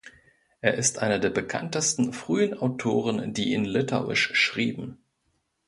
Er 0.61 0.73
ist 0.73 0.97
einer 0.97 1.19
der 1.19 1.29
bekanntesten 1.29 2.11
frühen 2.13 2.55
Autoren, 2.57 3.35
die 3.35 3.53
in 3.53 3.65
Litauisch 3.65 4.31
schrieben. 4.33 4.97